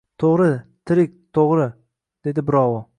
—To‘g‘ri, 0.21 0.47
tirik, 0.91 1.13
to‘g‘ri!— 1.39 1.69
dedi 2.29 2.49
birovi. 2.51 2.83